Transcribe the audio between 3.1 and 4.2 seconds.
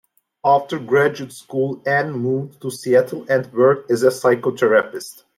and worked as a